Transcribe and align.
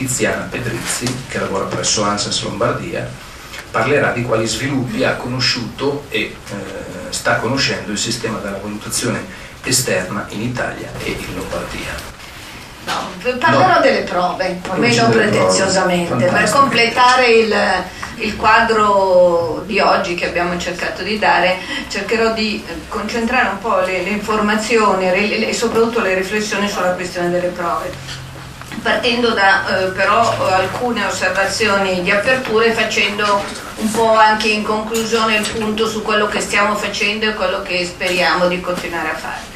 Tiziana 0.00 0.48
Pedrizzi, 0.50 1.24
che 1.28 1.38
lavora 1.38 1.66
presso 1.66 2.02
ANSES 2.02 2.44
Lombardia, 2.44 3.06
parlerà 3.70 4.12
di 4.12 4.22
quali 4.22 4.46
sviluppi 4.46 5.04
ha 5.04 5.16
conosciuto 5.16 6.04
e 6.08 6.20
eh, 6.20 6.34
sta 7.10 7.36
conoscendo 7.36 7.92
il 7.92 7.98
sistema 7.98 8.38
della 8.38 8.56
valutazione 8.56 9.22
esterna 9.62 10.24
in 10.30 10.40
Italia 10.40 10.88
e 11.02 11.10
in 11.10 11.36
Lombardia. 11.36 11.92
No, 12.86 13.10
parlerò 13.38 13.74
No. 13.74 13.80
delle 13.80 14.00
prove, 14.00 14.60
Conosci 14.66 14.80
meno 14.80 15.08
delle 15.08 15.28
pretenzosamente, 15.28 16.14
prove. 16.14 16.30
per 16.30 16.50
completare 16.50 17.26
il, 17.26 17.54
il 18.20 18.36
quadro 18.36 19.62
di 19.66 19.80
oggi 19.80 20.14
che 20.14 20.28
abbiamo 20.28 20.58
cercato 20.58 21.02
di 21.02 21.18
dare, 21.18 21.58
cercherò 21.88 22.32
di 22.32 22.64
eh, 22.66 22.88
concentrare 22.88 23.50
un 23.50 23.58
po' 23.58 23.80
le, 23.80 24.02
le 24.02 24.08
informazioni 24.08 25.12
e 25.12 25.52
soprattutto 25.52 26.00
le 26.00 26.14
riflessioni 26.14 26.70
sulla 26.70 26.92
questione 26.92 27.28
delle 27.28 27.48
prove. 27.48 28.28
Partendo 28.82 29.30
da 29.30 29.66
eh, 29.66 29.90
però 29.90 30.22
eh, 30.22 30.52
alcune 30.52 31.04
osservazioni 31.04 32.02
di 32.02 32.10
apertura 32.10 32.64
e 32.64 32.72
facendo 32.72 33.42
un 33.76 33.90
po' 33.90 34.14
anche 34.14 34.48
in 34.48 34.62
conclusione 34.62 35.36
il 35.36 35.48
punto 35.48 35.86
su 35.86 36.02
quello 36.02 36.26
che 36.26 36.40
stiamo 36.40 36.74
facendo 36.76 37.26
e 37.26 37.34
quello 37.34 37.62
che 37.62 37.84
speriamo 37.84 38.46
di 38.48 38.60
continuare 38.60 39.10
a 39.10 39.14
fare. 39.14 39.49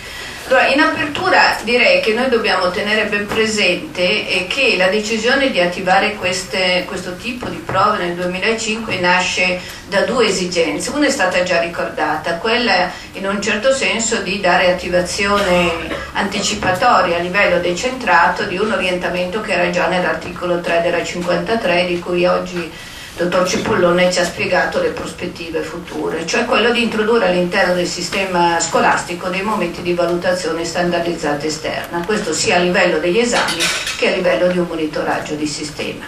Allora, 0.47 0.67
in 0.67 0.79
apertura 0.79 1.57
direi 1.63 2.03
che 2.03 2.13
noi 2.13 2.29
dobbiamo 2.29 2.71
tenere 2.71 3.07
ben 3.07 3.25
presente 3.27 4.29
eh, 4.29 4.47
che 4.47 4.77
la 4.77 4.89
decisione 4.89 5.51
di 5.51 5.59
attivare 5.59 6.17
queste- 6.17 6.85
questo 6.87 7.17
tipo 7.17 7.49
di 7.49 7.57
prove 7.57 7.97
nel 7.97 8.15
2005 8.15 9.01
nasce 9.01 9.59
da 9.89 10.03
due 10.03 10.27
esigenze. 10.27 10.91
Una 10.91 11.07
è 11.07 11.11
stata 11.11 11.43
già 11.45 11.61
ricordata, 11.61 12.35
quella 12.35 12.91
in 13.13 13.27
un 13.27 13.41
certo 13.41 13.73
senso 13.73 14.21
di 14.21 14.39
dare 14.39 14.71
attivazione 14.71 15.73
anticipatoria 16.13 17.17
a 17.17 17.21
livello 17.21 17.59
decentrato 17.59 18.45
di 18.45 18.59
un 18.59 18.71
orientamento 18.71 19.41
che 19.41 19.53
era 19.55 19.71
già 19.71 19.87
nell'articolo 19.87 20.61
3 20.61 20.83
della 20.83 21.03
53 21.03 21.87
di 21.87 21.99
cui 21.99 22.27
oggi 22.27 22.71
dottor 23.17 23.47
Cipollone 23.49 24.11
ci 24.13 24.19
ha 24.19 24.25
spiegato 24.25 24.81
le 24.81 24.89
prospettive 24.89 25.61
future, 25.61 26.27
cioè 26.27 26.45
quello 26.47 26.71
di 26.71 26.83
introdurre 26.83 27.29
all'interno 27.29 27.75
del 27.75 27.87
sistema 27.87 28.59
scolastico 28.59 29.29
dei 29.29 29.43
momenti 29.43 29.83
di 29.83 29.95
valutazione 29.95 30.65
standardizzata 30.65 31.47
esterna, 31.47 32.05
questo 32.05 32.33
sia 32.33 32.57
a 32.57 32.59
livello 32.59 32.99
degli 32.99 33.19
esami 33.19 33.61
che 33.97 34.13
a 34.13 34.17
livello 34.17 34.49
di 34.49 34.59
un 34.59 34.67
monitoraggio 34.67 35.35
di 35.35 35.47
sistema. 35.47 36.05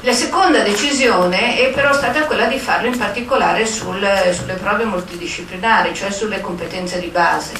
La 0.00 0.12
seconda 0.12 0.62
decisione 0.62 1.58
è 1.58 1.70
però 1.70 1.92
stata 1.92 2.24
quella 2.24 2.46
di 2.46 2.58
farlo 2.58 2.88
in 2.88 2.96
particolare 2.96 3.66
sul- 3.66 4.32
sulle 4.32 4.54
prove 4.54 4.84
multidisciplinari, 4.84 5.94
cioè 5.94 6.10
sulle 6.10 6.40
competenze 6.40 6.98
di 6.98 7.08
base. 7.08 7.52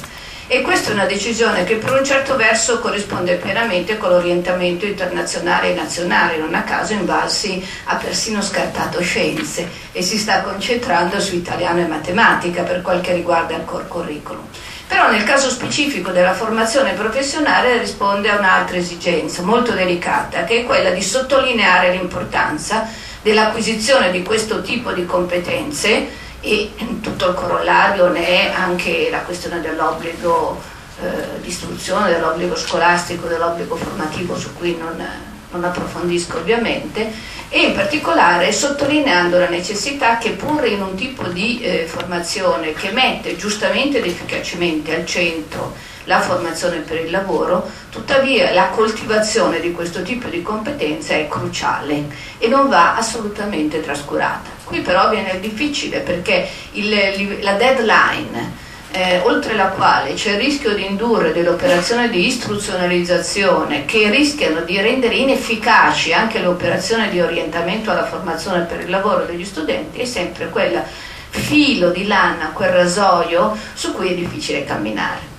E 0.53 0.59
questa 0.63 0.89
è 0.89 0.93
una 0.93 1.05
decisione 1.05 1.63
che 1.63 1.75
per 1.75 1.93
un 1.93 2.03
certo 2.03 2.35
verso 2.35 2.81
corrisponde 2.81 3.35
pienamente 3.35 3.97
con 3.97 4.09
l'orientamento 4.09 4.85
internazionale 4.85 5.71
e 5.71 5.75
nazionale, 5.75 6.35
non 6.35 6.53
a 6.53 6.63
caso 6.63 6.91
Invalsi 6.91 7.65
ha 7.85 7.95
persino 7.95 8.41
scartato 8.41 8.99
scienze 8.99 9.65
e 9.93 10.01
si 10.01 10.17
sta 10.17 10.41
concentrando 10.41 11.21
su 11.21 11.35
italiano 11.35 11.79
e 11.79 11.87
matematica 11.87 12.63
per 12.63 12.81
quel 12.81 12.99
che 12.99 13.13
riguarda 13.13 13.55
il 13.55 13.63
core 13.63 13.87
curriculum. 13.87 14.45
Però 14.87 15.09
nel 15.09 15.23
caso 15.23 15.49
specifico 15.49 16.11
della 16.11 16.33
formazione 16.33 16.91
professionale 16.95 17.77
risponde 17.77 18.29
a 18.29 18.37
un'altra 18.37 18.75
esigenza 18.75 19.43
molto 19.43 19.71
delicata, 19.71 20.43
che 20.43 20.59
è 20.59 20.65
quella 20.65 20.89
di 20.89 21.01
sottolineare 21.01 21.91
l'importanza 21.91 22.89
dell'acquisizione 23.21 24.11
di 24.11 24.21
questo 24.21 24.61
tipo 24.61 24.91
di 24.91 25.05
competenze 25.05 26.19
e 26.41 26.71
tutto 27.01 27.29
il 27.29 27.35
corollario 27.35 28.09
ne 28.09 28.27
è 28.27 28.51
anche 28.53 29.09
la 29.09 29.19
questione 29.19 29.61
dell'obbligo 29.61 30.59
eh, 31.01 31.39
di 31.41 31.47
istruzione, 31.47 32.09
dell'obbligo 32.09 32.55
scolastico, 32.55 33.27
dell'obbligo 33.27 33.75
formativo 33.75 34.35
su 34.35 34.53
cui 34.53 34.75
non, 34.75 35.03
non 35.51 35.63
approfondisco 35.63 36.37
ovviamente 36.37 37.11
e 37.49 37.61
in 37.61 37.73
particolare 37.73 38.51
sottolineando 38.51 39.37
la 39.37 39.49
necessità 39.49 40.17
che 40.17 40.31
pur 40.31 40.65
in 40.65 40.81
un 40.81 40.95
tipo 40.95 41.23
di 41.27 41.61
eh, 41.61 41.85
formazione 41.85 42.73
che 42.73 42.91
mette 42.91 43.35
giustamente 43.35 43.99
ed 43.99 44.05
efficacemente 44.05 44.95
al 44.95 45.05
centro 45.05 45.75
la 46.05 46.19
formazione 46.19 46.77
per 46.77 46.99
il 46.99 47.11
lavoro, 47.11 47.69
tuttavia 47.89 48.53
la 48.53 48.67
coltivazione 48.67 49.59
di 49.59 49.71
questo 49.71 50.01
tipo 50.01 50.27
di 50.27 50.41
competenza 50.41 51.13
è 51.13 51.27
cruciale 51.27 52.05
e 52.37 52.47
non 52.47 52.69
va 52.69 52.95
assolutamente 52.95 53.81
trascurata. 53.81 54.49
Qui 54.63 54.79
però 54.81 55.09
viene 55.09 55.39
difficile 55.39 55.99
perché 55.99 56.47
il- 56.73 57.39
la 57.41 57.53
deadline 57.53 58.69
eh, 58.93 59.21
oltre 59.23 59.55
la 59.55 59.67
quale 59.67 60.13
c'è 60.15 60.31
il 60.31 60.39
rischio 60.39 60.73
di 60.73 60.85
indurre 60.85 61.31
delle 61.31 61.47
operazioni 61.47 62.09
di 62.09 62.27
istituzionalizzazione 62.27 63.85
che 63.85 64.09
rischiano 64.09 64.61
di 64.61 64.79
rendere 64.81 65.15
inefficaci 65.15 66.11
anche 66.11 66.39
le 66.39 66.47
operazioni 66.47 67.09
di 67.09 67.21
orientamento 67.21 67.91
alla 67.91 68.05
formazione 68.05 68.63
per 68.63 68.81
il 68.81 68.89
lavoro 68.89 69.23
degli 69.23 69.45
studenti, 69.45 69.99
è 70.01 70.05
sempre 70.05 70.49
quel 70.49 70.83
filo 71.29 71.91
di 71.91 72.05
lana, 72.05 72.51
quel 72.53 72.71
rasoio 72.71 73.55
su 73.73 73.93
cui 73.93 74.09
è 74.09 74.15
difficile 74.15 74.65
camminare. 74.65 75.30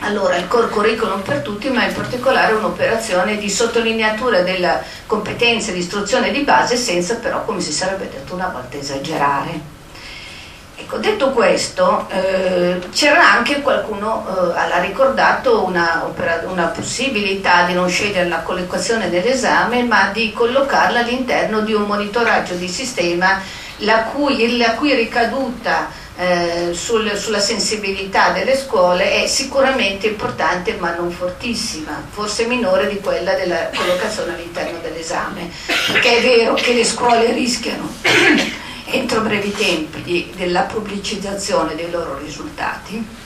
Allora, 0.00 0.36
il 0.36 0.46
core 0.46 0.68
curriculum 0.68 1.22
per 1.22 1.40
tutti, 1.40 1.70
ma 1.70 1.84
in 1.84 1.94
particolare 1.94 2.52
un'operazione 2.52 3.38
di 3.38 3.48
sottolineatura 3.48 4.42
delle 4.42 4.82
competenze 5.06 5.72
di 5.72 5.78
istruzione 5.78 6.30
di 6.30 6.40
base 6.40 6.76
senza 6.76 7.16
però, 7.16 7.44
come 7.44 7.60
si 7.60 7.72
sarebbe 7.72 8.08
detto 8.10 8.34
una 8.34 8.48
volta, 8.48 8.76
esagerare. 8.76 9.74
Ecco, 10.78 10.98
detto 10.98 11.30
questo, 11.30 12.06
eh, 12.10 12.78
c'era 12.92 13.32
anche 13.32 13.62
qualcuno, 13.62 14.52
eh, 14.54 14.58
ha 14.58 14.78
ricordato 14.80 15.64
una, 15.64 16.12
una 16.44 16.66
possibilità 16.66 17.64
di 17.64 17.72
non 17.72 17.88
scegliere 17.88 18.28
la 18.28 18.42
collocazione 18.42 19.08
dell'esame, 19.08 19.82
ma 19.82 20.10
di 20.12 20.32
collocarla 20.34 21.00
all'interno 21.00 21.60
di 21.60 21.72
un 21.72 21.84
monitoraggio 21.84 22.54
di 22.54 22.68
sistema 22.68 23.40
la 23.78 24.02
cui, 24.04 24.56
la 24.58 24.74
cui 24.74 24.94
ricaduta 24.94 25.88
eh, 26.16 26.70
sul- 26.72 27.16
sulla 27.16 27.40
sensibilità 27.40 28.30
delle 28.30 28.56
scuole 28.56 29.22
è 29.22 29.26
sicuramente 29.26 30.06
importante 30.06 30.74
ma 30.74 30.94
non 30.94 31.10
fortissima, 31.10 32.02
forse 32.10 32.46
minore 32.46 32.88
di 32.88 33.00
quella 33.00 33.34
della 33.34 33.70
collocazione 33.74 34.34
all'interno 34.34 34.78
dell'esame, 34.78 35.50
perché 35.92 36.18
è 36.18 36.22
vero 36.22 36.54
che 36.54 36.72
le 36.72 36.84
scuole 36.84 37.32
rischiano 37.32 37.92
entro 38.86 39.20
brevi 39.20 39.52
tempi 39.52 40.32
della 40.34 40.62
pubblicizzazione 40.62 41.74
dei 41.74 41.90
loro 41.90 42.18
risultati, 42.18 43.24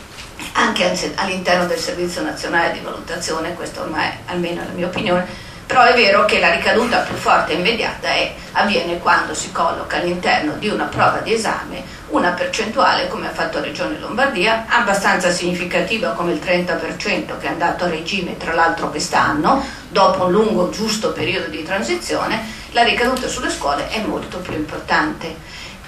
anche 0.52 1.12
all'interno 1.14 1.66
del 1.66 1.78
Servizio 1.78 2.22
Nazionale 2.22 2.72
di 2.72 2.80
Valutazione, 2.80 3.54
questo 3.54 3.82
ormai 3.82 4.10
almeno 4.26 4.62
è 4.62 4.64
la 4.64 4.72
mia 4.72 4.86
opinione, 4.86 5.48
però 5.70 5.84
è 5.84 5.94
vero 5.94 6.25
che 6.25 6.41
la 6.41 6.50
ricaduta 6.50 6.98
più 6.98 7.14
forte 7.14 7.53
e 7.53 7.54
immediata 7.54 8.08
è- 8.08 8.34
avviene 8.54 8.98
quando 8.98 9.34
si 9.34 9.53
colloca 9.53 9.98
all'interno 9.98 10.54
di 10.54 10.66
una 10.66 10.86
prova 10.86 11.19
di 11.19 11.32
esame 11.32 11.98
una 12.08 12.31
percentuale, 12.31 13.06
come 13.06 13.28
ha 13.28 13.32
fatto 13.32 13.60
Regione 13.60 13.97
Lombardia, 14.00 14.64
abbastanza 14.69 15.31
significativa 15.31 16.10
come 16.10 16.32
il 16.32 16.41
30% 16.41 17.38
che 17.38 17.47
è 17.47 17.50
andato 17.50 17.84
a 17.84 17.88
regime 17.88 18.36
tra 18.36 18.53
l'altro 18.53 18.91
quest'anno, 18.91 19.64
dopo 19.88 20.25
un 20.25 20.32
lungo 20.32 20.70
giusto 20.70 21.12
periodo 21.12 21.46
di 21.46 21.62
transizione, 21.62 22.44
la 22.72 22.82
ricaduta 22.82 23.28
sulle 23.28 23.49
scuole 23.49 23.88
è 23.90 24.00
molto 24.00 24.38
più 24.38 24.55
importante. 24.55 25.37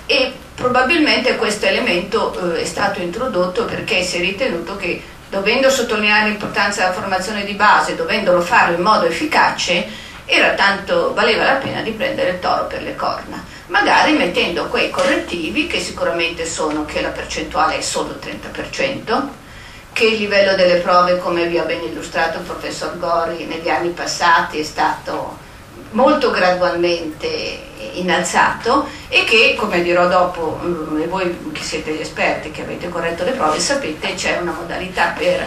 E 0.06 0.32
probabilmente 0.54 1.34
questo 1.34 1.66
elemento 1.66 2.54
eh, 2.54 2.62
è 2.62 2.64
stato 2.64 3.00
introdotto 3.00 3.64
perché 3.64 4.04
si 4.04 4.18
è 4.18 4.20
ritenuto 4.20 4.76
che 4.76 5.02
dovendo 5.32 5.70
sottolineare 5.70 6.28
l'importanza 6.28 6.82
della 6.82 6.92
formazione 6.92 7.46
di 7.46 7.54
base, 7.54 7.96
dovendolo 7.96 8.42
farlo 8.42 8.76
in 8.76 8.82
modo 8.82 9.06
efficace, 9.06 9.88
era 10.26 10.50
tanto, 10.50 11.14
valeva 11.14 11.44
la 11.44 11.54
pena 11.54 11.80
di 11.80 11.92
prendere 11.92 12.32
il 12.32 12.38
toro 12.38 12.66
per 12.66 12.82
le 12.82 12.94
corna, 12.94 13.42
magari 13.68 14.12
mettendo 14.12 14.66
quei 14.66 14.90
correttivi 14.90 15.66
che 15.66 15.80
sicuramente 15.80 16.44
sono 16.44 16.84
che 16.84 17.00
la 17.00 17.08
percentuale 17.08 17.78
è 17.78 17.80
solo 17.80 18.10
il 18.10 18.38
30%, 18.52 19.22
che 19.94 20.04
il 20.04 20.18
livello 20.18 20.54
delle 20.54 20.80
prove, 20.80 21.16
come 21.16 21.46
vi 21.46 21.56
ha 21.56 21.64
ben 21.64 21.82
illustrato 21.82 22.36
il 22.36 22.44
professor 22.44 22.98
Gori, 22.98 23.46
negli 23.46 23.70
anni 23.70 23.88
passati 23.88 24.60
è 24.60 24.64
stato 24.64 25.38
molto 25.92 26.30
gradualmente 26.30 27.70
innalzato 27.94 28.86
e 29.08 29.24
che, 29.24 29.54
come 29.58 29.82
dirò 29.82 30.08
dopo, 30.08 30.60
mm, 30.62 31.00
e 31.00 31.06
voi 31.06 31.50
che 31.52 31.62
siete 31.62 31.92
gli 31.92 32.00
esperti, 32.00 32.50
che 32.50 32.62
avete 32.62 32.88
corretto 32.88 33.24
le 33.24 33.32
prove, 33.32 33.58
sapete 33.58 34.14
c'è 34.14 34.38
una 34.40 34.52
modalità 34.52 35.14
per 35.16 35.46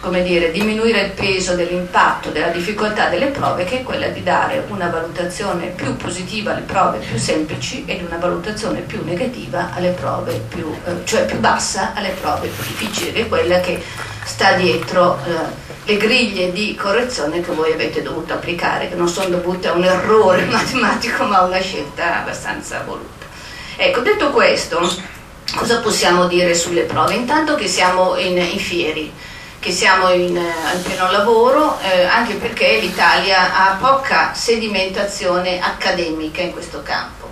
come 0.00 0.22
dire, 0.22 0.52
diminuire 0.52 1.00
il 1.00 1.10
peso 1.12 1.54
dell'impatto, 1.54 2.30
della 2.30 2.48
difficoltà 2.48 3.08
delle 3.08 3.26
prove, 3.26 3.64
che 3.64 3.80
è 3.80 3.82
quella 3.82 4.06
di 4.08 4.22
dare 4.22 4.62
una 4.68 4.88
valutazione 4.88 5.68
più 5.68 5.96
positiva 5.96 6.52
alle 6.52 6.60
prove 6.60 6.98
più 6.98 7.18
semplici 7.18 7.84
ed 7.86 8.02
una 8.02 8.16
valutazione 8.16 8.80
più 8.80 9.02
negativa 9.04 9.70
alle 9.74 9.90
prove 9.90 10.40
più, 10.48 10.72
eh, 10.84 11.04
cioè 11.04 11.24
più 11.24 11.40
bassa 11.40 11.92
alle 11.94 12.10
prove 12.10 12.46
più 12.48 12.62
difficili, 12.62 13.12
che 13.12 13.22
è 13.22 13.28
quella 13.28 13.58
che 13.60 13.82
sta 14.24 14.52
dietro 14.52 15.18
eh, 15.24 15.65
le 15.86 15.96
griglie 15.98 16.50
di 16.50 16.74
correzione 16.74 17.40
che 17.40 17.52
voi 17.52 17.72
avete 17.72 18.02
dovuto 18.02 18.32
applicare, 18.32 18.88
che 18.88 18.96
non 18.96 19.08
sono 19.08 19.28
dovute 19.28 19.68
a 19.68 19.72
un 19.72 19.84
errore 19.84 20.44
matematico 20.50 21.24
ma 21.24 21.38
a 21.38 21.44
una 21.44 21.60
scelta 21.60 22.22
abbastanza 22.22 22.82
voluta. 22.84 23.24
Ecco, 23.76 24.00
detto 24.00 24.30
questo, 24.30 24.80
cosa 25.54 25.78
possiamo 25.78 26.26
dire 26.26 26.54
sulle 26.54 26.82
prove? 26.82 27.14
Intanto 27.14 27.54
che 27.54 27.68
siamo 27.68 28.16
in, 28.16 28.36
in 28.36 28.58
fieri, 28.58 29.12
che 29.60 29.70
siamo 29.70 30.10
in, 30.10 30.36
in 30.36 30.82
pieno 30.82 31.08
lavoro, 31.10 31.78
eh, 31.80 32.02
anche 32.04 32.34
perché 32.34 32.78
l'Italia 32.80 33.54
ha 33.54 33.76
poca 33.76 34.34
sedimentazione 34.34 35.60
accademica 35.60 36.40
in 36.40 36.50
questo 36.50 36.82
campo. 36.82 37.30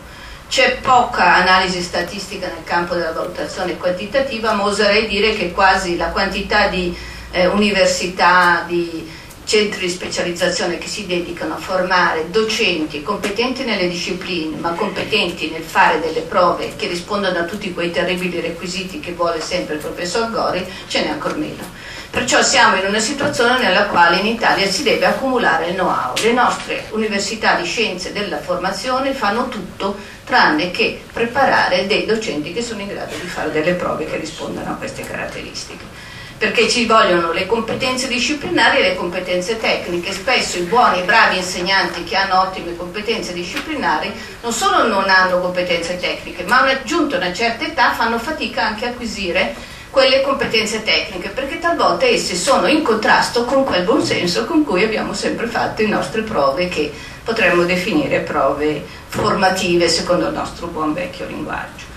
C'è 0.48 0.76
poca 0.76 1.34
analisi 1.34 1.82
statistica 1.82 2.46
nel 2.46 2.62
campo 2.62 2.94
della 2.94 3.10
valutazione 3.10 3.76
quantitativa, 3.76 4.52
ma 4.52 4.64
oserei 4.64 5.08
dire 5.08 5.34
che 5.34 5.50
quasi 5.50 5.96
la 5.96 6.10
quantità 6.10 6.68
di 6.68 6.96
eh, 7.34 7.46
università, 7.46 8.64
di 8.66 9.10
centri 9.44 9.80
di 9.80 9.90
specializzazione 9.90 10.78
che 10.78 10.88
si 10.88 11.04
dedicano 11.04 11.54
a 11.54 11.58
formare 11.58 12.30
docenti 12.30 13.02
competenti 13.02 13.64
nelle 13.64 13.88
discipline, 13.88 14.56
ma 14.56 14.70
competenti 14.70 15.50
nel 15.50 15.62
fare 15.62 16.00
delle 16.00 16.20
prove 16.20 16.74
che 16.76 16.86
rispondono 16.86 17.38
a 17.38 17.44
tutti 17.44 17.74
quei 17.74 17.90
terribili 17.90 18.40
requisiti 18.40 19.00
che 19.00 19.12
vuole 19.12 19.40
sempre 19.40 19.74
il 19.74 19.80
professor 19.80 20.30
Gori, 20.30 20.64
ce 20.86 21.02
n'è 21.02 21.10
ancora 21.10 21.34
meno. 21.34 21.62
Perciò 22.08 22.40
siamo 22.42 22.76
in 22.76 22.86
una 22.86 23.00
situazione 23.00 23.58
nella 23.58 23.86
quale 23.86 24.18
in 24.18 24.26
Italia 24.26 24.70
si 24.70 24.84
deve 24.84 25.04
accumulare 25.04 25.66
il 25.66 25.74
know-how. 25.74 26.14
Le 26.22 26.32
nostre 26.32 26.86
università 26.90 27.56
di 27.56 27.66
scienze 27.66 28.12
della 28.12 28.38
formazione 28.38 29.12
fanno 29.12 29.48
tutto 29.48 29.96
tranne 30.24 30.70
che 30.70 31.02
preparare 31.12 31.88
dei 31.88 32.06
docenti 32.06 32.52
che 32.52 32.62
sono 32.62 32.80
in 32.80 32.86
grado 32.86 33.16
di 33.20 33.26
fare 33.26 33.50
delle 33.50 33.74
prove 33.74 34.06
che 34.06 34.16
rispondano 34.16 34.70
a 34.70 34.74
queste 34.74 35.02
caratteristiche 35.02 35.93
perché 36.38 36.68
ci 36.68 36.86
vogliono 36.86 37.32
le 37.32 37.46
competenze 37.46 38.08
disciplinari 38.08 38.78
e 38.78 38.82
le 38.82 38.96
competenze 38.96 39.58
tecniche. 39.58 40.12
Spesso 40.12 40.58
i 40.58 40.62
buoni 40.62 41.00
e 41.00 41.04
bravi 41.04 41.36
insegnanti 41.36 42.04
che 42.04 42.16
hanno 42.16 42.40
ottime 42.40 42.76
competenze 42.76 43.32
disciplinari 43.32 44.12
non 44.42 44.52
solo 44.52 44.86
non 44.86 45.08
hanno 45.08 45.40
competenze 45.40 45.98
tecniche, 45.98 46.44
ma 46.44 46.64
raggiunto 46.64 47.16
una 47.16 47.32
certa 47.32 47.64
età 47.64 47.92
fanno 47.92 48.18
fatica 48.18 48.64
anche 48.64 48.86
a 48.86 48.90
acquisire 48.90 49.54
quelle 49.90 50.22
competenze 50.22 50.82
tecniche, 50.82 51.28
perché 51.28 51.60
talvolta 51.60 52.04
esse 52.04 52.34
sono 52.34 52.66
in 52.66 52.82
contrasto 52.82 53.44
con 53.44 53.62
quel 53.62 53.84
buonsenso 53.84 54.44
con 54.44 54.64
cui 54.64 54.82
abbiamo 54.82 55.14
sempre 55.14 55.46
fatto 55.46 55.82
le 55.82 55.88
nostre 55.88 56.22
prove 56.22 56.66
che 56.68 56.92
potremmo 57.22 57.62
definire 57.62 58.18
prove 58.18 58.84
formative 59.06 59.88
secondo 59.88 60.26
il 60.26 60.34
nostro 60.34 60.66
buon 60.66 60.92
vecchio 60.92 61.26
linguaggio. 61.26 61.93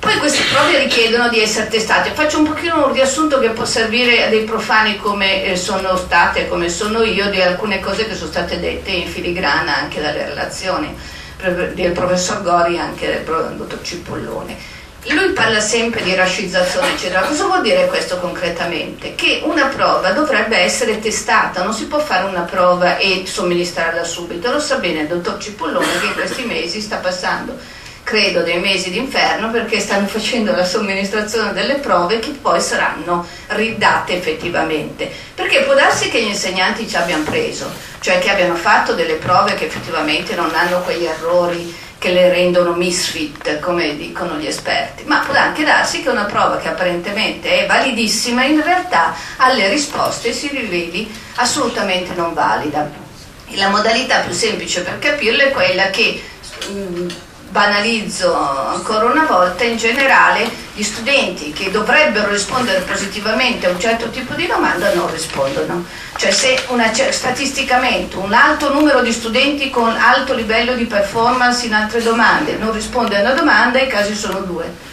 Poi 0.00 0.16
queste 0.16 0.44
prove 0.50 0.78
richiedono 0.78 1.28
di 1.28 1.42
essere 1.42 1.68
testate. 1.68 2.12
Faccio 2.12 2.38
un 2.38 2.46
pochino 2.46 2.86
un 2.86 2.92
riassunto 2.92 3.38
che 3.38 3.50
può 3.50 3.66
servire 3.66 4.24
a 4.24 4.28
dei 4.30 4.44
profani 4.44 4.96
come 4.96 5.44
eh, 5.44 5.56
sono 5.56 5.94
state, 5.94 6.48
come 6.48 6.70
sono 6.70 7.02
io, 7.02 7.28
di 7.28 7.38
alcune 7.42 7.80
cose 7.80 8.06
che 8.08 8.14
sono 8.14 8.30
state 8.30 8.58
dette 8.58 8.90
in 8.90 9.06
filigrana 9.06 9.76
anche 9.76 10.00
dalle 10.00 10.24
relazioni 10.24 10.96
del 11.36 11.92
professor 11.92 12.42
Gori 12.42 12.76
e 12.76 12.78
anche 12.78 13.06
del 13.06 13.24
dottor 13.56 13.80
Cipollone. 13.82 14.78
Lui 15.08 15.32
parla 15.32 15.60
sempre 15.60 16.02
di 16.02 16.14
raschizzazione, 16.14 16.92
eccetera. 16.92 17.20
Cosa 17.20 17.44
vuol 17.44 17.60
dire 17.60 17.86
questo 17.86 18.18
concretamente? 18.18 19.14
Che 19.14 19.42
una 19.44 19.66
prova 19.66 20.12
dovrebbe 20.12 20.56
essere 20.56 20.98
testata, 20.98 21.62
non 21.62 21.74
si 21.74 21.86
può 21.86 21.98
fare 21.98 22.24
una 22.24 22.42
prova 22.42 22.96
e 22.96 23.24
somministrarla 23.26 24.04
subito. 24.04 24.50
Lo 24.50 24.60
sa 24.60 24.76
bene 24.76 25.00
il 25.00 25.08
dottor 25.08 25.38
Cipollone 25.38 26.00
che 26.00 26.06
in 26.06 26.14
questi 26.14 26.44
mesi 26.44 26.80
sta 26.80 26.96
passando 26.96 27.78
credo, 28.10 28.42
dei 28.42 28.58
mesi 28.58 28.90
d'inferno 28.90 29.52
perché 29.52 29.78
stanno 29.78 30.08
facendo 30.08 30.50
la 30.50 30.64
somministrazione 30.64 31.52
delle 31.52 31.74
prove 31.74 32.18
che 32.18 32.30
poi 32.30 32.60
saranno 32.60 33.24
ridate 33.46 34.16
effettivamente. 34.16 35.08
Perché 35.32 35.60
può 35.60 35.74
darsi 35.74 36.08
che 36.08 36.20
gli 36.20 36.26
insegnanti 36.26 36.88
ci 36.88 36.96
abbiano 36.96 37.22
preso, 37.22 37.70
cioè 38.00 38.18
che 38.18 38.28
abbiano 38.28 38.56
fatto 38.56 38.94
delle 38.94 39.14
prove 39.14 39.54
che 39.54 39.66
effettivamente 39.66 40.34
non 40.34 40.52
hanno 40.52 40.80
quegli 40.80 41.04
errori 41.04 41.72
che 41.98 42.10
le 42.10 42.30
rendono 42.30 42.72
misfit, 42.72 43.60
come 43.60 43.96
dicono 43.96 44.34
gli 44.34 44.46
esperti, 44.46 45.04
ma 45.04 45.20
può 45.20 45.34
anche 45.34 45.62
darsi 45.62 46.02
che 46.02 46.08
una 46.08 46.24
prova 46.24 46.56
che 46.56 46.66
apparentemente 46.66 47.60
è 47.60 47.66
validissima 47.66 48.42
in 48.42 48.60
realtà 48.60 49.14
alle 49.36 49.68
risposte 49.68 50.32
si 50.32 50.48
riveli 50.48 51.08
assolutamente 51.36 52.12
non 52.14 52.34
valida. 52.34 52.90
La 53.50 53.68
modalità 53.68 54.18
più 54.20 54.32
semplice 54.32 54.80
per 54.80 54.98
capirlo 54.98 55.42
è 55.42 55.50
quella 55.50 55.90
che 55.90 56.20
mm, 56.70 57.08
banalizzo 57.50 58.34
ancora 58.34 59.06
una 59.06 59.24
volta, 59.24 59.64
in 59.64 59.76
generale 59.76 60.48
gli 60.72 60.82
studenti 60.82 61.52
che 61.52 61.70
dovrebbero 61.70 62.30
rispondere 62.30 62.80
positivamente 62.80 63.66
a 63.66 63.70
un 63.70 63.80
certo 63.80 64.08
tipo 64.10 64.34
di 64.34 64.46
domanda 64.46 64.94
non 64.94 65.10
rispondono. 65.10 65.84
Cioè 66.16 66.30
se 66.30 66.64
una, 66.68 66.92
statisticamente 66.92 68.16
un 68.16 68.32
alto 68.32 68.72
numero 68.72 69.02
di 69.02 69.12
studenti 69.12 69.70
con 69.70 69.96
alto 69.96 70.34
livello 70.34 70.74
di 70.74 70.84
performance 70.84 71.66
in 71.66 71.74
altre 71.74 72.02
domande 72.02 72.56
non 72.56 72.72
risponde 72.72 73.16
a 73.16 73.20
una 73.20 73.32
domanda, 73.32 73.80
i 73.80 73.88
casi 73.88 74.14
sono 74.14 74.40
due 74.40 74.89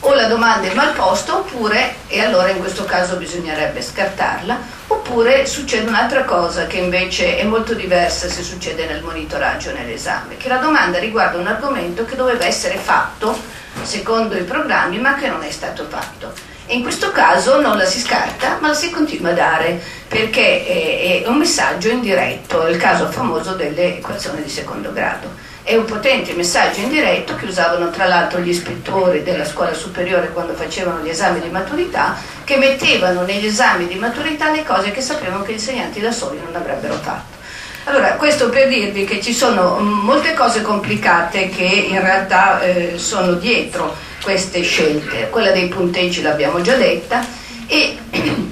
o 0.00 0.14
la 0.14 0.26
domanda 0.26 0.66
è 0.66 0.74
mal 0.74 0.94
posta 0.94 1.36
oppure, 1.36 1.96
e 2.06 2.20
allora 2.22 2.48
in 2.48 2.58
questo 2.58 2.84
caso 2.84 3.16
bisognerebbe 3.16 3.82
scartarla, 3.82 4.58
oppure 4.86 5.46
succede 5.46 5.88
un'altra 5.88 6.24
cosa 6.24 6.66
che 6.66 6.78
invece 6.78 7.36
è 7.36 7.44
molto 7.44 7.74
diversa 7.74 8.28
se 8.28 8.42
succede 8.42 8.86
nel 8.86 9.02
monitoraggio 9.02 9.72
nell'esame, 9.72 10.36
che 10.36 10.48
la 10.48 10.56
domanda 10.56 10.98
riguarda 10.98 11.38
un 11.38 11.46
argomento 11.46 12.04
che 12.04 12.16
doveva 12.16 12.46
essere 12.46 12.76
fatto 12.76 13.38
secondo 13.82 14.36
i 14.36 14.42
programmi 14.42 14.98
ma 14.98 15.14
che 15.14 15.28
non 15.28 15.42
è 15.42 15.50
stato 15.50 15.86
fatto. 15.88 16.32
E 16.66 16.74
in 16.74 16.82
questo 16.82 17.10
caso 17.10 17.60
non 17.60 17.76
la 17.76 17.84
si 17.84 18.00
scarta 18.00 18.58
ma 18.60 18.68
la 18.68 18.74
si 18.74 18.90
continua 18.90 19.30
a 19.30 19.34
dare 19.34 19.82
perché 20.06 21.22
è, 21.22 21.26
un 21.26 21.36
messaggio 21.36 21.88
indiretto, 21.88 22.66
il 22.68 22.76
caso 22.76 23.10
famoso 23.10 23.54
delle 23.54 23.98
equazioni 23.98 24.42
di 24.42 24.48
secondo 24.48 24.92
grado 24.92 25.39
è 25.62 25.76
un 25.76 25.84
potente 25.84 26.32
messaggio 26.32 26.80
indiretto 26.80 27.36
che 27.36 27.44
usavano 27.44 27.90
tra 27.90 28.06
l'altro 28.06 28.40
gli 28.40 28.48
ispettori 28.48 29.22
della 29.22 29.44
scuola 29.44 29.74
superiore 29.74 30.30
quando 30.32 30.54
facevano 30.54 31.02
gli 31.02 31.08
esami 31.08 31.40
di 31.40 31.48
maturità, 31.48 32.16
che 32.44 32.56
mettevano 32.56 33.22
negli 33.22 33.46
esami 33.46 33.86
di 33.86 33.94
maturità 33.96 34.50
le 34.50 34.64
cose 34.64 34.90
che 34.90 35.00
sapevano 35.00 35.42
che 35.42 35.52
gli 35.52 35.56
insegnanti 35.56 36.00
da 36.00 36.12
soli 36.12 36.40
non 36.42 36.54
avrebbero 36.54 36.94
fatto. 36.94 37.38
Allora, 37.84 38.12
questo 38.12 38.50
per 38.50 38.68
dirvi 38.68 39.04
che 39.04 39.20
ci 39.20 39.32
sono 39.32 39.78
molte 39.78 40.34
cose 40.34 40.62
complicate 40.62 41.48
che 41.48 41.64
in 41.64 42.00
realtà 42.00 42.60
eh, 42.60 42.94
sono 42.96 43.32
dietro 43.32 43.96
queste 44.22 44.62
scelte. 44.62 45.28
Quella 45.30 45.50
dei 45.50 45.68
punteggi 45.68 46.20
l'abbiamo 46.20 46.60
già 46.60 46.76
detta 46.76 47.24
e 47.66 47.98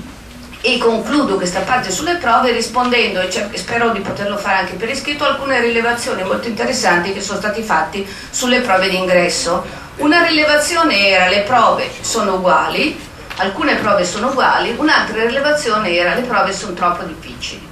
e 0.75 0.77
concludo 0.77 1.37
questa 1.37 1.61
parte 1.61 1.91
sulle 1.91 2.17
prove 2.17 2.53
rispondendo, 2.53 3.21
e 3.21 3.31
spero 3.55 3.89
di 3.89 4.01
poterlo 4.01 4.37
fare 4.37 4.59
anche 4.59 4.75
per 4.75 4.91
iscritto, 4.91 5.25
alcune 5.25 5.61
rilevazioni 5.61 6.23
molto 6.23 6.47
interessanti 6.47 7.15
che 7.15 7.23
sono 7.23 7.39
stati 7.39 7.63
fatti 7.63 8.07
sulle 8.29 8.61
prove 8.61 8.91
d'ingresso. 8.91 9.65
Una 9.97 10.23
rilevazione 10.23 11.09
era 11.09 11.29
le 11.29 11.41
prove 11.41 11.91
sono 12.03 12.35
uguali, 12.35 13.01
alcune 13.37 13.77
prove 13.77 14.05
sono 14.05 14.29
uguali, 14.29 14.75
un'altra 14.77 15.25
rilevazione 15.25 15.97
era 15.97 16.15
le 16.15 16.23
prove 16.23 16.53
sono 16.53 16.75
troppo 16.75 17.03
difficili. 17.05 17.67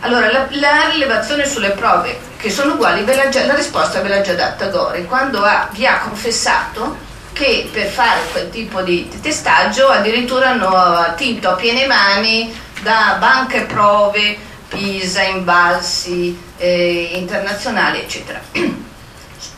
Allora, 0.00 0.30
la, 0.30 0.46
la 0.50 0.90
rilevazione 0.90 1.46
sulle 1.46 1.70
prove 1.70 2.18
che 2.36 2.50
sono 2.50 2.74
uguali, 2.74 3.02
già, 3.30 3.46
la 3.46 3.54
risposta 3.54 4.02
ve 4.02 4.08
l'ha 4.08 4.20
già 4.20 4.34
data 4.34 4.66
Gori, 4.66 5.06
quando 5.06 5.42
ha, 5.42 5.68
vi 5.72 5.86
ha 5.86 6.00
confessato 6.00 7.05
che 7.36 7.68
per 7.70 7.88
fare 7.88 8.20
quel 8.32 8.48
tipo 8.48 8.80
di 8.80 9.06
testaggio 9.20 9.88
addirittura 9.88 10.48
hanno 10.48 10.74
attinto 10.74 11.50
a 11.50 11.54
piene 11.54 11.86
mani 11.86 12.50
da 12.82 13.16
banche 13.20 13.64
prove, 13.64 14.38
Pisa, 14.68 15.20
Invalsi, 15.20 16.38
eh, 16.56 17.10
internazionali, 17.12 17.98
eccetera. 17.98 18.40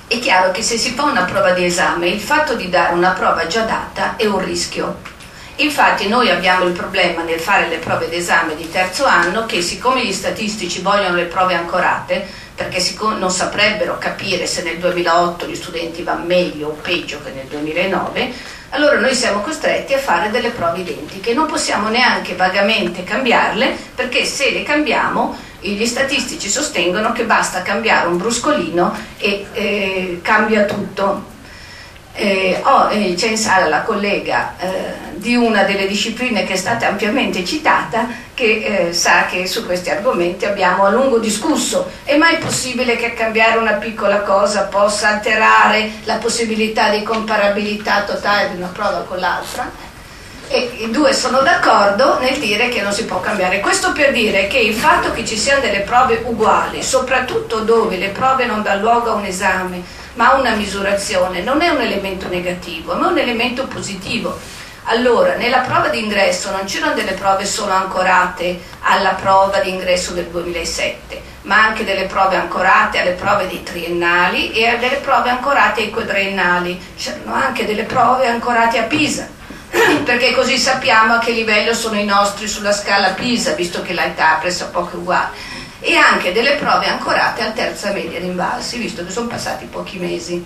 È 0.08 0.18
chiaro 0.18 0.50
che 0.50 0.62
se 0.62 0.76
si 0.76 0.90
fa 0.90 1.04
una 1.04 1.22
prova 1.22 1.52
di 1.52 1.64
esame, 1.64 2.08
il 2.08 2.20
fatto 2.20 2.54
di 2.54 2.68
dare 2.68 2.94
una 2.94 3.10
prova 3.10 3.46
già 3.46 3.62
data 3.62 4.16
è 4.16 4.26
un 4.26 4.44
rischio. 4.44 4.96
Infatti 5.60 6.06
noi 6.06 6.30
abbiamo 6.30 6.66
il 6.66 6.72
problema 6.72 7.22
nel 7.22 7.40
fare 7.40 7.66
le 7.66 7.78
prove 7.78 8.08
d'esame 8.08 8.54
di 8.54 8.70
terzo 8.70 9.04
anno 9.04 9.44
che 9.44 9.60
siccome 9.60 10.04
gli 10.04 10.12
statistici 10.12 10.82
vogliono 10.82 11.16
le 11.16 11.24
prove 11.24 11.54
ancorate, 11.54 12.24
perché 12.54 12.80
non 13.18 13.30
saprebbero 13.30 13.98
capire 13.98 14.46
se 14.46 14.62
nel 14.62 14.78
2008 14.78 15.46
gli 15.46 15.56
studenti 15.56 16.02
vanno 16.04 16.26
meglio 16.26 16.68
o 16.68 16.78
peggio 16.80 17.20
che 17.24 17.30
nel 17.30 17.46
2009, 17.46 18.32
allora 18.70 19.00
noi 19.00 19.14
siamo 19.14 19.40
costretti 19.40 19.94
a 19.94 19.98
fare 19.98 20.30
delle 20.30 20.50
prove 20.50 20.78
identiche. 20.78 21.34
Non 21.34 21.46
possiamo 21.46 21.88
neanche 21.88 22.36
vagamente 22.36 23.02
cambiarle 23.02 23.76
perché 23.96 24.24
se 24.24 24.52
le 24.52 24.62
cambiamo 24.62 25.36
gli 25.60 25.86
statistici 25.86 26.48
sostengono 26.48 27.10
che 27.10 27.24
basta 27.24 27.62
cambiare 27.62 28.06
un 28.06 28.16
bruscolino 28.16 28.96
e 29.18 29.46
eh, 29.52 30.20
cambia 30.22 30.66
tutto. 30.66 31.36
Eh, 32.12 32.60
oh, 32.62 32.90
eh, 32.90 33.14
c'è 33.14 33.28
in 33.28 33.38
sala 33.38 33.68
la 33.68 33.82
collega 33.82 34.54
eh, 34.58 35.07
di 35.18 35.36
una 35.36 35.64
delle 35.64 35.86
discipline 35.86 36.44
che 36.44 36.54
è 36.54 36.56
stata 36.56 36.88
ampiamente 36.88 37.44
citata, 37.44 38.08
che 38.34 38.88
eh, 38.88 38.92
sa 38.92 39.26
che 39.26 39.46
su 39.46 39.66
questi 39.66 39.90
argomenti 39.90 40.44
abbiamo 40.46 40.84
a 40.84 40.90
lungo 40.90 41.18
discusso. 41.18 41.90
È 42.04 42.16
mai 42.16 42.38
possibile 42.38 42.96
che 42.96 43.14
cambiare 43.14 43.58
una 43.58 43.74
piccola 43.74 44.22
cosa 44.22 44.62
possa 44.62 45.08
alterare 45.08 45.90
la 46.04 46.16
possibilità 46.16 46.90
di 46.90 47.02
comparabilità 47.02 48.02
totale 48.02 48.50
di 48.50 48.56
una 48.56 48.70
prova 48.72 49.04
con 49.06 49.18
l'altra? 49.18 49.86
e 50.50 50.76
i 50.78 50.90
due 50.90 51.12
sono 51.12 51.40
d'accordo 51.40 52.18
nel 52.20 52.38
dire 52.38 52.70
che 52.70 52.80
non 52.80 52.92
si 52.92 53.04
può 53.04 53.20
cambiare. 53.20 53.60
Questo 53.60 53.92
per 53.92 54.12
dire 54.12 54.46
che 54.46 54.58
il 54.58 54.74
fatto 54.74 55.12
che 55.12 55.24
ci 55.24 55.36
siano 55.36 55.60
delle 55.60 55.80
prove 55.80 56.22
uguali, 56.24 56.82
soprattutto 56.82 57.60
dove 57.60 57.98
le 57.98 58.08
prove 58.08 58.46
non 58.46 58.62
danno 58.62 58.80
luogo 58.80 59.10
a 59.10 59.14
un 59.14 59.26
esame, 59.26 59.82
ma 60.14 60.32
a 60.32 60.38
una 60.38 60.54
misurazione, 60.54 61.42
non 61.42 61.60
è 61.60 61.68
un 61.68 61.80
elemento 61.80 62.28
negativo, 62.28 62.94
ma 62.94 63.08
un 63.08 63.18
elemento 63.18 63.66
positivo. 63.66 64.36
Allora, 64.90 65.34
nella 65.34 65.58
prova 65.58 65.88
d'ingresso 65.88 66.50
non 66.50 66.64
c'erano 66.64 66.94
delle 66.94 67.12
prove 67.12 67.44
solo 67.44 67.72
ancorate 67.72 68.58
alla 68.80 69.10
prova 69.10 69.58
d'ingresso 69.58 70.12
del 70.12 70.28
2007, 70.28 71.22
ma 71.42 71.62
anche 71.62 71.84
delle 71.84 72.04
prove 72.04 72.36
ancorate 72.36 72.98
alle 72.98 73.10
prove 73.10 73.46
dei 73.48 73.62
triennali 73.62 74.52
e 74.52 74.78
delle 74.78 74.96
prove 74.96 75.28
ancorate 75.28 75.82
ai 75.82 75.90
quadriennali. 75.90 76.80
C'erano 76.96 77.34
anche 77.34 77.66
delle 77.66 77.82
prove 77.82 78.28
ancorate 78.28 78.78
a 78.78 78.84
Pisa 78.84 79.28
perché 80.04 80.32
così 80.32 80.56
sappiamo 80.56 81.14
a 81.14 81.18
che 81.18 81.32
livello 81.32 81.74
sono 81.74 81.98
i 81.98 82.06
nostri 82.06 82.48
sulla 82.48 82.72
scala 82.72 83.10
PISA, 83.10 83.52
visto 83.52 83.82
che 83.82 83.92
l'età 83.92 84.38
è 84.38 84.40
pressoché 84.40 84.96
uguale, 84.96 85.28
e 85.80 85.96
anche 85.96 86.32
delle 86.32 86.54
prove 86.54 86.86
ancorate 86.86 87.42
al 87.42 87.52
terza 87.52 87.92
media 87.92 88.18
rinvalsi, 88.18 88.78
visto 88.78 89.04
che 89.04 89.12
sono 89.12 89.26
passati 89.26 89.66
pochi 89.66 89.98
mesi. 89.98 90.42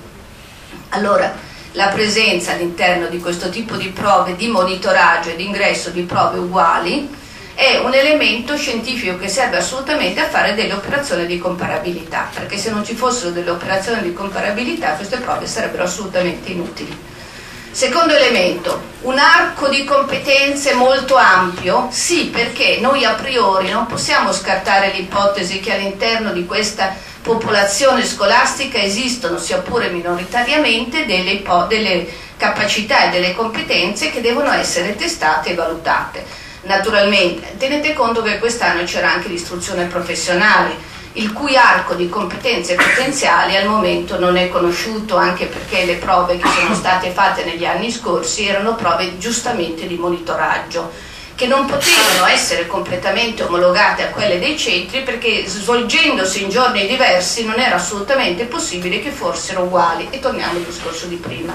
Allora, 0.89 1.33
la 1.73 1.88
presenza 1.88 2.52
all'interno 2.52 3.07
di 3.07 3.19
questo 3.19 3.49
tipo 3.49 3.76
di 3.76 3.88
prove 3.88 4.37
di 4.37 4.49
monitoraggio 4.49 5.31
e 5.31 5.37
di 5.37 5.47
ingresso 5.47 5.91
di 5.91 6.02
prove 6.02 6.38
uguali 6.38 7.21
è 7.55 7.79
un 7.79 7.93
elemento 7.93 8.57
scientifico 8.57 9.19
che 9.19 9.29
serve 9.29 9.59
assolutamente 9.59 10.21
a 10.21 10.29
fare 10.29 10.55
delle 10.55 10.73
operazioni 10.73 11.26
di 11.26 11.38
comparabilità, 11.38 12.31
perché 12.33 12.57
se 12.57 12.71
non 12.71 12.85
ci 12.85 12.95
fossero 12.95 13.31
delle 13.31 13.50
operazioni 13.50 14.02
di 14.02 14.12
comparabilità 14.12 14.93
queste 14.93 15.19
prove 15.19 15.47
sarebbero 15.47 15.85
assolutamente 15.85 16.50
inutili. 16.50 17.11
Secondo 17.71 18.14
elemento, 18.14 18.83
un 19.02 19.19
arco 19.19 19.69
di 19.69 19.85
competenze 19.85 20.75
molto 20.75 21.17
ampio? 21.17 21.88
Sì, 21.91 22.26
perché 22.26 22.79
noi 22.81 23.05
a 23.05 23.14
priori 23.14 23.71
non 23.71 23.87
possiamo 23.87 24.31
scartare 24.33 24.93
l'ipotesi 24.93 25.61
che 25.61 25.73
all'interno 25.73 26.33
di 26.33 26.45
questa 26.45 26.95
popolazione 27.23 28.05
scolastica 28.05 28.79
esistono, 28.79 29.38
sia 29.38 29.59
pure 29.59 29.88
minoritariamente, 29.91 31.07
delle, 31.07 31.43
delle 31.69 32.07
capacità 32.37 33.07
e 33.07 33.11
delle 33.11 33.35
competenze 33.35 34.11
che 34.11 34.21
devono 34.21 34.52
essere 34.52 34.97
testate 34.97 35.50
e 35.50 35.55
valutate. 35.55 36.25
Naturalmente, 36.62 37.57
tenete 37.57 37.93
conto 37.93 38.23
che 38.23 38.38
quest'anno 38.38 38.85
c'era 38.85 39.12
anche 39.12 39.29
l'istruzione 39.29 39.87
professionale, 39.87 40.91
il 41.14 41.33
cui 41.33 41.57
arco 41.57 41.95
di 41.95 42.09
competenze 42.09 42.75
potenziali 42.75 43.57
al 43.57 43.69
momento 43.69 44.19
non 44.19 44.37
è 44.37 44.49
conosciuto 44.49 45.17
anche 45.17 45.47
perché 45.47 45.85
le 45.85 45.97
prove 45.97 46.38
che 46.38 46.49
sono 46.49 46.75
state 46.75 47.11
fatte 47.11 47.45
negli 47.45 47.67
anni 47.67 47.91
scorsi 47.91 48.47
erano 48.47 48.75
prove 48.75 49.19
giustamente 49.19 49.87
di 49.87 49.97
monitoraggio 49.97 51.11
che 51.43 51.49
non 51.49 51.67
potevano 51.67 52.27
essere 52.27 52.69
completamente 52.69 53.43
omologate 53.43 54.05
a 54.05 54.11
quelle 54.11 54.39
dei 54.39 54.57
centri 54.57 55.03
perché 55.03 55.45
svolgendosi 55.45 56.45
in 56.45 56.51
giorni 56.51 56.87
diversi 56.87 57.45
non 57.45 57.59
era 57.59 57.75
assolutamente 57.75 58.45
possibile 58.45 59.01
che 59.01 59.11
fossero 59.11 59.63
uguali. 59.63 60.07
E 60.11 60.21
torniamo 60.21 60.53
al 60.59 60.63
discorso 60.63 61.07
di 61.07 61.17
prima. 61.17 61.53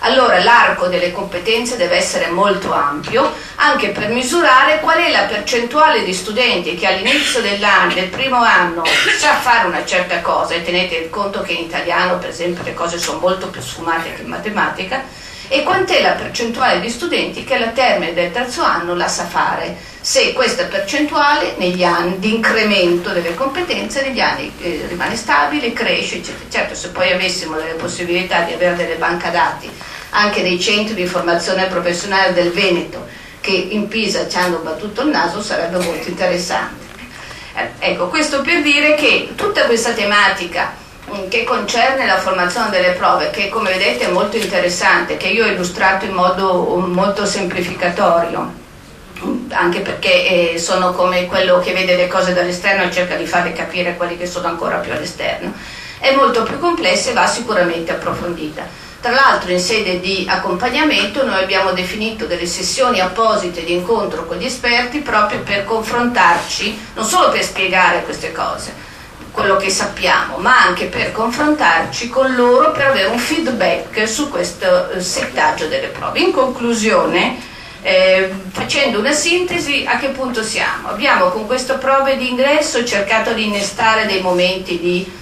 Allora 0.00 0.42
l'arco 0.42 0.88
delle 0.88 1.10
competenze 1.10 1.78
deve 1.78 1.96
essere 1.96 2.26
molto 2.28 2.74
ampio 2.74 3.32
anche 3.54 3.88
per 3.92 4.08
misurare 4.08 4.80
qual 4.80 4.98
è 4.98 5.10
la 5.10 5.22
percentuale 5.22 6.04
di 6.04 6.12
studenti 6.12 6.74
che 6.74 6.86
all'inizio 6.86 7.40
dell'anno, 7.40 7.94
del 7.94 8.08
primo 8.08 8.42
anno, 8.42 8.82
sa 9.18 9.36
fare 9.36 9.66
una 9.66 9.86
certa 9.86 10.20
cosa. 10.20 10.52
E 10.52 10.62
tenete 10.62 11.08
conto 11.08 11.40
che 11.40 11.52
in 11.52 11.64
italiano 11.64 12.18
per 12.18 12.28
esempio 12.28 12.62
le 12.62 12.74
cose 12.74 12.98
sono 12.98 13.20
molto 13.20 13.48
più 13.48 13.62
sfumate 13.62 14.12
che 14.12 14.20
in 14.20 14.28
matematica 14.28 15.02
e 15.48 15.62
quant'è 15.62 16.00
la 16.00 16.12
percentuale 16.12 16.80
di 16.80 16.88
studenti 16.88 17.44
che 17.44 17.54
al 17.54 17.72
termine 17.72 18.14
del 18.14 18.30
terzo 18.32 18.62
anno 18.62 18.94
la 18.94 19.08
sa 19.08 19.26
fare 19.26 19.76
se 20.00 20.32
questa 20.32 20.64
percentuale 20.64 21.54
anni 21.82 22.18
di 22.18 22.34
incremento 22.34 23.10
delle 23.10 23.34
competenze 23.34 24.02
negli 24.02 24.20
anni 24.20 24.52
eh, 24.60 24.84
rimane 24.88 25.16
stabile, 25.16 25.72
cresce, 25.72 26.16
eccetera. 26.16 26.44
Certo, 26.50 26.74
se 26.74 26.88
poi 26.88 27.12
avessimo 27.12 27.56
delle 27.56 27.72
possibilità 27.72 28.40
di 28.40 28.52
avere 28.52 28.76
delle 28.76 28.96
banca 28.96 29.30
dati 29.30 29.70
anche 30.10 30.42
dei 30.42 30.60
centri 30.60 30.94
di 30.94 31.06
formazione 31.06 31.66
professionale 31.66 32.32
del 32.32 32.50
Veneto 32.50 33.06
che 33.40 33.50
in 33.50 33.88
Pisa 33.88 34.28
ci 34.28 34.38
hanno 34.38 34.58
battuto 34.58 35.02
il 35.02 35.08
naso 35.08 35.42
sarebbe 35.42 35.78
molto 35.78 36.08
interessante. 36.08 36.82
Eh, 37.54 37.90
ecco, 37.90 38.08
questo 38.08 38.40
per 38.40 38.62
dire 38.62 38.94
che 38.94 39.32
tutta 39.36 39.64
questa 39.66 39.92
tematica 39.92 40.82
che 41.28 41.44
concerne 41.44 42.06
la 42.06 42.18
formazione 42.18 42.70
delle 42.70 42.92
prove, 42.92 43.30
che 43.30 43.48
come 43.48 43.72
vedete 43.72 44.06
è 44.06 44.10
molto 44.10 44.36
interessante, 44.36 45.16
che 45.16 45.28
io 45.28 45.44
ho 45.44 45.48
illustrato 45.48 46.04
in 46.04 46.12
modo 46.12 46.76
molto 46.86 47.26
semplificatorio, 47.26 48.52
anche 49.50 49.80
perché 49.80 50.52
eh, 50.52 50.58
sono 50.58 50.92
come 50.92 51.26
quello 51.26 51.60
che 51.60 51.72
vede 51.72 51.96
le 51.96 52.08
cose 52.08 52.32
dall'esterno 52.32 52.84
e 52.84 52.90
cerca 52.90 53.16
di 53.16 53.26
farle 53.26 53.52
capire 53.52 53.96
quelli 53.96 54.16
che 54.16 54.26
sono 54.26 54.48
ancora 54.48 54.78
più 54.78 54.92
all'esterno, 54.92 55.52
è 55.98 56.14
molto 56.14 56.42
più 56.42 56.58
complessa 56.58 57.10
e 57.10 57.14
va 57.14 57.26
sicuramente 57.26 57.92
approfondita. 57.92 58.82
Tra 59.00 59.12
l'altro 59.12 59.50
in 59.50 59.60
sede 59.60 60.00
di 60.00 60.26
accompagnamento 60.26 61.26
noi 61.26 61.42
abbiamo 61.42 61.72
definito 61.72 62.24
delle 62.24 62.46
sessioni 62.46 63.00
apposite 63.00 63.62
di 63.62 63.74
incontro 63.74 64.24
con 64.24 64.38
gli 64.38 64.46
esperti 64.46 65.00
proprio 65.00 65.40
per 65.40 65.64
confrontarci, 65.64 66.92
non 66.94 67.04
solo 67.04 67.28
per 67.28 67.42
spiegare 67.42 68.02
queste 68.02 68.32
cose, 68.32 68.72
quello 69.34 69.56
che 69.56 69.68
sappiamo, 69.68 70.36
ma 70.36 70.62
anche 70.62 70.86
per 70.86 71.10
confrontarci 71.10 72.08
con 72.08 72.36
loro 72.36 72.70
per 72.70 72.86
avere 72.86 73.08
un 73.08 73.18
feedback 73.18 74.08
su 74.08 74.30
questo 74.30 74.90
eh, 74.90 75.00
settaggio 75.00 75.66
delle 75.66 75.88
prove. 75.88 76.20
In 76.20 76.30
conclusione, 76.30 77.36
eh, 77.82 78.32
facendo 78.52 79.00
una 79.00 79.10
sintesi, 79.10 79.84
a 79.88 79.98
che 79.98 80.10
punto 80.10 80.44
siamo? 80.44 80.88
Abbiamo 80.88 81.30
con 81.30 81.46
queste 81.46 81.74
prove 81.74 82.16
di 82.16 82.30
ingresso 82.30 82.84
cercato 82.84 83.32
di 83.32 83.46
innestare 83.46 84.06
dei 84.06 84.20
momenti 84.20 84.78
di 84.78 85.12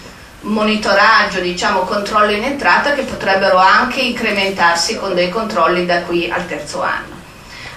monitoraggio, 0.42 1.40
diciamo 1.40 1.80
controllo 1.80 2.32
in 2.32 2.44
entrata 2.44 2.92
che 2.92 3.02
potrebbero 3.02 3.56
anche 3.56 4.00
incrementarsi 4.00 4.98
con 4.98 5.14
dei 5.14 5.30
controlli 5.30 5.86
da 5.86 6.02
qui 6.02 6.30
al 6.30 6.46
terzo 6.46 6.82
anno. 6.82 7.11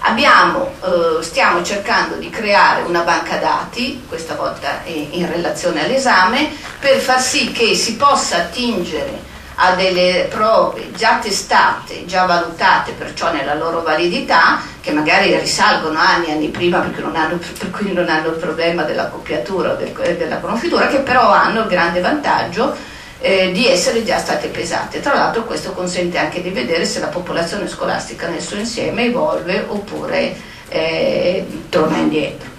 Abbiamo, 0.07 0.71
eh, 0.83 1.23
stiamo 1.23 1.63
cercando 1.63 2.15
di 2.17 2.29
creare 2.29 2.83
una 2.83 3.01
banca 3.01 3.37
dati, 3.37 4.03
questa 4.07 4.35
volta 4.35 4.81
in 4.85 5.27
relazione 5.27 5.83
all'esame, 5.83 6.51
per 6.79 6.97
far 6.99 7.19
sì 7.19 7.51
che 7.51 7.73
si 7.73 7.95
possa 7.95 8.37
attingere 8.37 9.33
a 9.55 9.73
delle 9.73 10.27
prove 10.29 10.91
già 10.91 11.17
testate, 11.17 12.05
già 12.05 12.25
valutate 12.25 12.91
perciò 12.91 13.31
nella 13.31 13.55
loro 13.55 13.81
validità, 13.81 14.61
che 14.79 14.91
magari 14.91 15.35
risalgono 15.39 15.97
anni 15.97 16.27
e 16.27 16.31
anni 16.33 16.49
prima 16.49 16.77
hanno, 16.79 17.39
per 17.57 17.71
cui 17.71 17.91
non 17.91 18.07
hanno 18.07 18.27
il 18.27 18.35
problema 18.35 18.83
della 18.83 19.07
coppiatura 19.07 19.71
o 19.71 19.75
del, 19.75 19.91
della 20.17 20.37
conoscitura, 20.37 20.85
che 20.85 20.99
però 20.99 21.31
hanno 21.31 21.61
il 21.61 21.67
grande 21.67 21.99
vantaggio 21.99 22.93
eh, 23.19 23.51
di 23.51 23.67
essere 23.67 24.03
già 24.03 24.17
state 24.17 24.47
pesate. 24.47 24.99
Tra 24.99 25.13
l'altro 25.13 25.43
questo 25.45 25.71
consente 25.71 26.17
anche 26.17 26.41
di 26.41 26.49
vedere 26.49 26.85
se 26.85 26.99
la 26.99 27.07
popolazione 27.07 27.67
scolastica 27.67 28.27
nel 28.27 28.41
suo 28.41 28.57
insieme 28.57 29.05
evolve 29.05 29.65
oppure 29.67 30.35
eh, 30.69 31.45
torna 31.69 31.97
indietro. 31.97 32.49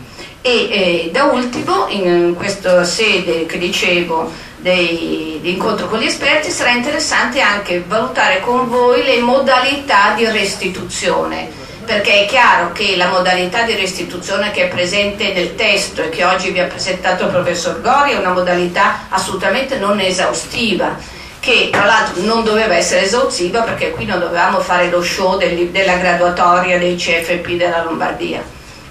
E 0.41 0.51
eh, 0.51 1.11
da 1.13 1.25
ultimo, 1.25 1.87
in 1.89 2.35
questa 2.37 2.85
sede 2.85 3.47
che 3.47 3.59
dicevo 3.59 4.31
dei, 4.59 5.39
di 5.43 5.51
incontro 5.51 5.89
con 5.89 5.99
gli 5.99 6.07
esperti 6.07 6.51
sarà 6.51 6.71
interessante 6.71 7.41
anche 7.41 7.83
valutare 7.87 8.41
con 8.41 8.69
voi 8.69 9.03
le 9.03 9.19
modalità 9.19 10.15
di 10.15 10.25
restituzione 10.27 11.65
perché 11.87 12.25
è 12.25 12.27
chiaro 12.27 12.73
che 12.73 12.97
la 12.97 13.09
modalità 13.09 13.63
di 13.63 13.77
restituzione 13.77 14.51
che 14.51 14.65
è 14.65 14.69
presente 14.69 15.33
nel 15.33 15.55
testo 15.55 16.03
e 16.03 16.09
che 16.09 16.25
oggi 16.25 16.51
vi 16.51 16.59
ha 16.59 16.67
presentato 16.67 17.25
il 17.25 17.31
professor 17.31 17.81
Gori 17.81 18.11
è 18.11 18.19
una 18.19 18.33
modalità 18.33 19.07
assolutamente 19.09 19.79
non 19.79 20.01
esaustiva 20.01 20.99
che 21.39 21.69
tra 21.71 21.85
l'altro 21.85 22.23
non 22.25 22.43
doveva 22.43 22.75
essere 22.75 23.05
esaustiva 23.05 23.63
perché 23.63 23.93
qui 23.93 24.05
non 24.05 24.19
dovevamo 24.19 24.59
fare 24.59 24.91
lo 24.91 25.01
show 25.01 25.39
del, 25.39 25.69
della 25.69 25.97
graduatoria 25.97 26.77
dei 26.77 26.97
CFP 26.97 27.53
della 27.53 27.85
Lombardia. 27.85 28.43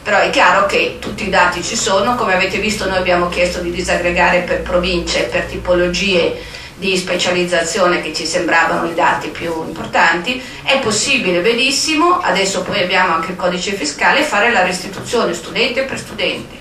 Però 0.01 0.19
è 0.19 0.29
chiaro 0.29 0.65
che 0.65 0.97
tutti 0.99 1.25
i 1.25 1.29
dati 1.29 1.61
ci 1.61 1.75
sono, 1.75 2.15
come 2.15 2.33
avete 2.33 2.59
visto 2.59 2.87
noi 2.87 2.97
abbiamo 2.97 3.27
chiesto 3.27 3.59
di 3.59 3.71
disaggregare 3.71 4.41
per 4.41 4.61
province, 4.61 5.23
per 5.23 5.43
tipologie 5.45 6.41
di 6.77 6.97
specializzazione 6.97 8.01
che 8.01 8.13
ci 8.13 8.25
sembravano 8.25 8.89
i 8.89 8.93
dati 8.93 9.29
più 9.29 9.63
importanti, 9.65 10.41
è 10.63 10.79
possibile 10.79 11.39
benissimo, 11.39 12.19
adesso 12.19 12.61
poi 12.63 12.83
abbiamo 12.83 13.13
anche 13.13 13.31
il 13.31 13.37
codice 13.37 13.71
fiscale, 13.71 14.23
fare 14.23 14.51
la 14.51 14.63
restituzione 14.63 15.33
studente 15.33 15.83
per 15.83 15.97
studente, 15.97 16.59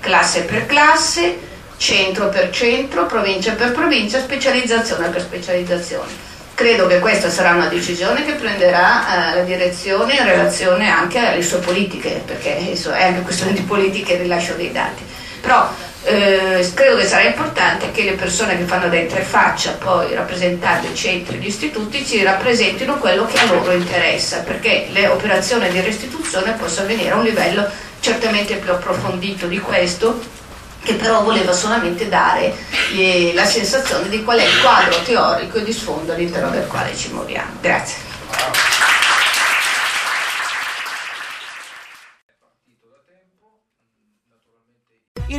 classe 0.00 0.42
per 0.42 0.66
classe, 0.66 1.38
centro 1.78 2.28
per 2.28 2.50
centro, 2.50 3.06
provincia 3.06 3.52
per 3.52 3.72
provincia, 3.72 4.20
specializzazione 4.20 5.08
per 5.08 5.22
specializzazione. 5.22 6.32
Credo 6.54 6.86
che 6.86 7.00
questa 7.00 7.30
sarà 7.30 7.50
una 7.52 7.66
decisione 7.66 8.24
che 8.24 8.34
prenderà 8.34 9.32
eh, 9.32 9.36
la 9.36 9.42
direzione 9.42 10.14
in 10.14 10.24
relazione 10.24 10.88
anche 10.88 11.18
alle 11.18 11.42
sue 11.42 11.58
politiche, 11.58 12.22
perché 12.24 12.70
è 12.70 13.02
anche 13.02 13.22
questione 13.22 13.54
di 13.54 13.62
politiche 13.62 14.12
il 14.12 14.20
rilascio 14.20 14.52
dei 14.54 14.70
dati. 14.70 15.02
Però 15.40 15.68
eh, 16.04 16.43
credo 16.72 16.96
che 16.96 17.06
sarà 17.06 17.24
importante 17.24 17.90
che 17.90 18.04
le 18.04 18.12
persone 18.12 18.56
che 18.56 18.64
fanno 18.64 18.88
da 18.88 18.96
interfaccia, 18.96 19.72
poi 19.72 20.14
rappresentando 20.14 20.86
i 20.86 20.94
centri 20.94 21.36
e 21.36 21.40
gli 21.40 21.46
istituti, 21.46 22.06
ci 22.06 22.22
rappresentino 22.22 22.98
quello 22.98 23.26
che 23.26 23.38
a 23.38 23.46
loro 23.46 23.72
interessa, 23.72 24.38
perché 24.38 24.88
le 24.90 25.08
operazioni 25.08 25.68
di 25.68 25.80
restituzione 25.80 26.52
possono 26.52 26.86
avvenire 26.86 27.10
a 27.10 27.16
un 27.16 27.24
livello 27.24 27.68
certamente 28.00 28.54
più 28.56 28.70
approfondito 28.70 29.46
di 29.46 29.58
questo, 29.58 30.20
che 30.82 30.94
però 30.94 31.22
voleva 31.22 31.52
solamente 31.52 32.08
dare 32.08 32.54
eh, 32.94 33.32
la 33.34 33.44
sensazione 33.44 34.08
di 34.08 34.22
qual 34.22 34.38
è 34.38 34.44
il 34.44 34.60
quadro 34.60 35.02
teorico 35.02 35.58
e 35.58 35.64
di 35.64 35.72
sfondo 35.72 36.12
all'interno 36.12 36.50
del 36.50 36.66
quale 36.66 36.94
ci 36.94 37.10
muoviamo. 37.10 37.52
Grazie. 37.60 38.13